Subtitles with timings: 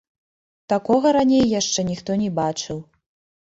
[0.71, 2.81] Такога раней яшчэ ніхто не бачыў.